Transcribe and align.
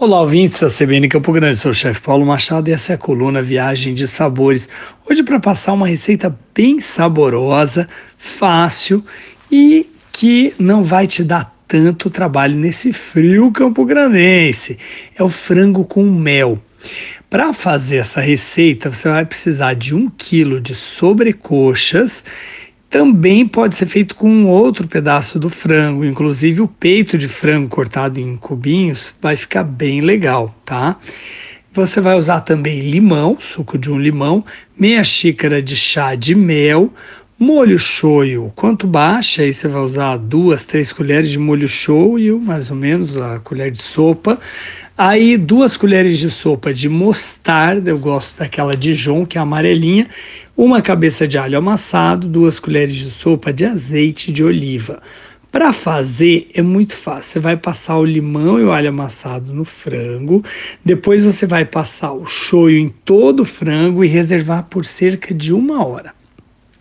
Olá, 0.00 0.20
ouvintes 0.20 0.60
da 0.60 0.70
CBN 0.70 1.08
Campo 1.08 1.32
Grande, 1.32 1.56
sou 1.56 1.72
o 1.72 1.74
chefe 1.74 2.00
Paulo 2.00 2.24
Machado 2.24 2.68
e 2.68 2.72
essa 2.72 2.92
é 2.92 2.94
a 2.94 2.98
coluna 2.98 3.42
Viagem 3.42 3.94
de 3.94 4.06
Sabores. 4.06 4.68
Hoje 5.10 5.24
para 5.24 5.40
passar 5.40 5.72
uma 5.72 5.88
receita 5.88 6.32
bem 6.54 6.80
saborosa, 6.80 7.88
fácil 8.16 9.04
e 9.50 9.90
que 10.12 10.54
não 10.56 10.84
vai 10.84 11.08
te 11.08 11.24
dar 11.24 11.52
tanto 11.66 12.10
trabalho 12.10 12.54
nesse 12.54 12.92
frio 12.92 13.50
campograndense. 13.50 14.78
É 15.16 15.22
o 15.24 15.28
frango 15.28 15.84
com 15.84 16.04
mel. 16.04 16.62
Para 17.28 17.52
fazer 17.52 17.96
essa 17.96 18.20
receita, 18.20 18.92
você 18.92 19.08
vai 19.08 19.26
precisar 19.26 19.74
de 19.74 19.96
um 19.96 20.08
quilo 20.08 20.60
de 20.60 20.76
sobrecoxas 20.76 22.22
também 22.90 23.46
pode 23.46 23.76
ser 23.76 23.86
feito 23.86 24.14
com 24.14 24.28
um 24.28 24.48
outro 24.48 24.88
pedaço 24.88 25.38
do 25.38 25.50
frango, 25.50 26.04
inclusive 26.04 26.62
o 26.62 26.68
peito 26.68 27.18
de 27.18 27.28
frango 27.28 27.68
cortado 27.68 28.18
em 28.18 28.36
cubinhos 28.36 29.14
vai 29.20 29.36
ficar 29.36 29.62
bem 29.62 30.00
legal, 30.00 30.54
tá? 30.64 30.96
Você 31.72 32.00
vai 32.00 32.16
usar 32.16 32.40
também 32.40 32.80
limão, 32.80 33.36
suco 33.38 33.76
de 33.76 33.90
um 33.90 33.98
limão, 33.98 34.44
meia 34.76 35.04
xícara 35.04 35.60
de 35.60 35.76
chá 35.76 36.14
de 36.14 36.34
mel, 36.34 36.92
molho 37.40 37.78
shoyu, 37.78 38.52
quanto 38.56 38.84
baixa, 38.84 39.42
aí 39.42 39.52
você 39.52 39.68
vai 39.68 39.82
usar 39.82 40.16
duas, 40.16 40.64
três 40.64 40.92
colheres 40.92 41.30
de 41.30 41.38
molho 41.38 41.68
shoyu, 41.68 42.40
mais 42.40 42.68
ou 42.68 42.76
menos 42.76 43.16
a 43.16 43.38
colher 43.38 43.70
de 43.70 43.80
sopa. 43.80 44.40
Aí 44.96 45.36
duas 45.36 45.76
colheres 45.76 46.18
de 46.18 46.28
sopa 46.30 46.74
de 46.74 46.88
mostarda, 46.88 47.90
eu 47.90 47.98
gosto 47.98 48.36
daquela 48.36 48.76
Dijon, 48.76 49.24
que 49.24 49.38
é 49.38 49.40
amarelinha, 49.40 50.08
uma 50.56 50.82
cabeça 50.82 51.28
de 51.28 51.38
alho 51.38 51.58
amassado, 51.58 52.26
duas 52.26 52.58
colheres 52.58 52.96
de 52.96 53.08
sopa 53.08 53.52
de 53.52 53.64
azeite 53.64 54.32
de 54.32 54.42
oliva. 54.42 55.00
Para 55.52 55.72
fazer 55.72 56.50
é 56.52 56.60
muito 56.60 56.94
fácil. 56.96 57.32
Você 57.32 57.38
vai 57.38 57.56
passar 57.56 57.98
o 57.98 58.04
limão 58.04 58.58
e 58.58 58.64
o 58.64 58.72
alho 58.72 58.88
amassado 58.88 59.54
no 59.54 59.64
frango, 59.64 60.44
depois 60.84 61.24
você 61.24 61.46
vai 61.46 61.64
passar 61.64 62.12
o 62.12 62.26
shoyu 62.26 62.78
em 62.78 62.88
todo 62.88 63.40
o 63.40 63.46
frango 63.46 64.04
e 64.04 64.08
reservar 64.08 64.64
por 64.64 64.84
cerca 64.84 65.32
de 65.32 65.54
uma 65.54 65.86
hora. 65.86 66.17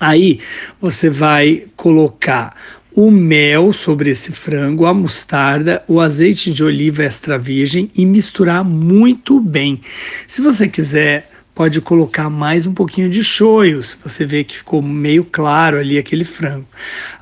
Aí 0.00 0.40
você 0.80 1.10
vai 1.10 1.64
colocar 1.76 2.54
o 2.92 3.10
mel 3.10 3.72
sobre 3.72 4.10
esse 4.10 4.32
frango, 4.32 4.86
a 4.86 4.92
mostarda, 4.92 5.82
o 5.86 6.00
azeite 6.00 6.52
de 6.52 6.64
oliva 6.64 7.04
extra 7.04 7.38
virgem 7.38 7.90
e 7.94 8.04
misturar 8.04 8.64
muito 8.64 9.40
bem. 9.40 9.80
Se 10.26 10.40
você 10.40 10.66
quiser 10.68 11.28
pode 11.54 11.80
colocar 11.80 12.30
mais 12.30 12.66
um 12.66 12.72
pouquinho 12.72 13.10
de 13.10 13.24
shoyu, 13.24 13.82
se 13.82 13.96
você 14.00 14.24
vê 14.24 14.44
que 14.44 14.58
ficou 14.58 14.80
meio 14.80 15.24
claro 15.24 15.78
ali 15.78 15.98
aquele 15.98 16.22
frango. 16.22 16.68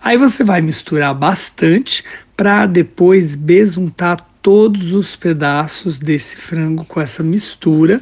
Aí 0.03 0.19
você 0.19 0.45
vai 0.45 0.61
misturar 0.61 1.15
bastante 1.15 2.05
para 2.37 2.67
depois 2.67 3.35
besuntar 3.35 4.19
todos 4.47 4.93
os 4.93 5.17
pedaços 5.17 5.99
desse 5.99 6.37
frango 6.37 6.85
com 6.85 7.01
essa 7.01 7.21
mistura 7.21 8.01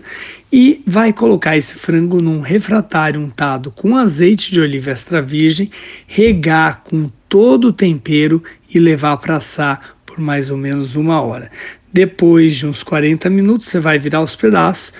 e 0.52 0.82
vai 0.86 1.10
colocar 1.10 1.56
esse 1.56 1.76
frango 1.76 2.20
num 2.20 2.42
refratário 2.42 3.18
untado 3.18 3.70
com 3.70 3.96
azeite 3.96 4.52
de 4.52 4.60
oliva 4.60 4.90
extra 4.90 5.22
virgem, 5.22 5.70
regar 6.06 6.82
com 6.84 7.10
todo 7.30 7.68
o 7.68 7.72
tempero 7.72 8.44
e 8.68 8.78
levar 8.78 9.16
para 9.16 9.36
assar 9.36 9.96
por 10.04 10.18
mais 10.20 10.50
ou 10.50 10.58
menos 10.58 10.96
uma 10.96 11.18
hora. 11.22 11.50
Depois 11.90 12.54
de 12.56 12.66
uns 12.66 12.82
40 12.82 13.30
minutos, 13.30 13.68
você 13.68 13.80
vai 13.80 13.98
virar 13.98 14.20
os 14.20 14.36
pedaços 14.36 14.92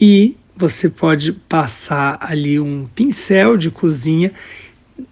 e 0.00 0.34
você 0.56 0.88
pode 0.88 1.30
passar 1.30 2.16
ali 2.22 2.58
um 2.58 2.88
pincel 2.94 3.58
de 3.58 3.70
cozinha 3.70 4.32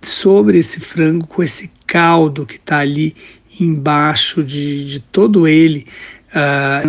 sobre 0.01 0.61
esse 0.61 0.81
frango 0.81 1.27
com 1.27 1.43
esse 1.43 1.71
caldo 1.87 2.47
que 2.47 2.57
está 2.57 2.79
ali 2.79 3.15
embaixo 3.61 4.43
de, 4.43 4.85
de 4.85 5.01
todo 5.01 5.47
ele, 5.47 5.87
uh, 6.31 6.89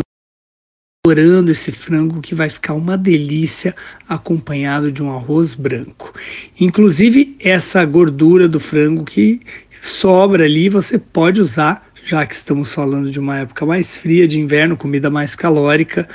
esse 1.52 1.71
frango 1.71 2.19
que 2.19 2.33
vai 2.33 2.49
ficar 2.49 2.73
uma 2.73 2.97
delícia 2.97 3.75
acompanhado 4.09 4.91
de 4.91 5.03
um 5.03 5.16
arroz 5.16 5.53
branco. 5.53 6.13
Inclusive 6.59 7.36
essa 7.39 7.86
gordura 7.86 8.48
do 8.48 8.59
frango 8.59 9.03
que 9.03 9.39
sobra 9.81 10.45
ali 10.45 10.67
você 10.67 10.98
pode 10.98 11.39
usar, 11.39 11.87
já 12.03 12.26
que 12.26 12.33
estamos 12.33 12.73
falando 12.73 13.11
de 13.11 13.20
uma 13.20 13.39
época 13.39 13.65
mais 13.65 13.97
fria 13.97 14.27
de 14.27 14.39
inverno, 14.39 14.76
comida 14.76 15.09
mais 15.09 15.36
calórica, 15.36 16.09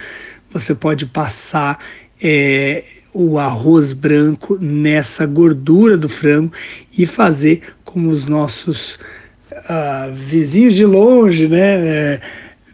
você 0.51 0.75
pode 0.75 1.07
passar 1.07 1.79
é, 2.21 2.83
o 3.13 3.39
arroz 3.39 3.93
branco 3.93 4.59
nessa 4.61 5.25
gordura 5.27 5.97
do 5.97 6.09
frango 6.09 6.53
e 6.97 7.07
fazer 7.07 7.63
como 7.85 8.11
os 8.11 8.27
nossos 8.27 8.99
uh, 9.69 10.15
vizinhos 10.15 10.75
de 10.75 10.85
longe, 10.85 11.49
né, 11.49 11.87
é, 11.87 12.21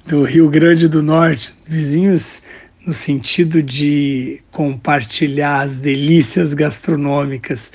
do 0.06 0.22
Rio 0.22 0.48
Grande 0.48 0.88
do 0.88 1.02
Norte, 1.02 1.54
vizinhos 1.66 2.42
no 2.86 2.92
sentido 2.92 3.62
de 3.62 4.40
compartilhar 4.50 5.62
as 5.62 5.76
delícias 5.76 6.54
gastronômicas. 6.54 7.72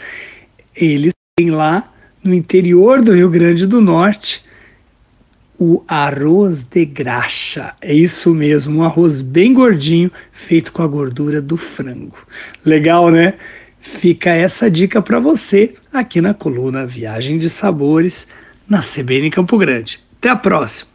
Eles 0.75 1.13
têm 1.35 1.51
lá 1.51 1.91
no 2.23 2.33
interior 2.33 3.01
do 3.01 3.13
Rio 3.13 3.29
Grande 3.29 3.67
do 3.67 3.81
Norte 3.81 4.44
o 5.59 5.83
arroz 5.88 6.63
de 6.63 6.85
graxa. 6.85 7.75
É 7.81 7.94
isso 7.94 8.33
mesmo, 8.33 8.79
um 8.79 8.83
arroz 8.83 9.21
bem 9.21 9.53
gordinho, 9.53 10.11
feito 10.31 10.71
com 10.71 10.81
a 10.81 10.88
gordura 10.88 11.39
do 11.39 11.55
frango. 11.55 12.17
Legal, 12.66 13.11
né? 13.11 13.35
Fica 13.79 14.31
essa 14.31 14.71
dica 14.71 15.01
para 15.01 15.19
você 15.19 15.75
aqui 15.94 16.19
na 16.19 16.33
coluna 16.33 16.88
Viagem 16.88 17.38
de 17.38 17.47
Sabores, 17.47 18.27
na 18.71 18.81
CBN 18.81 19.29
Campo 19.29 19.57
Grande. 19.57 19.99
Até 20.17 20.29
a 20.29 20.35
próxima! 20.37 20.91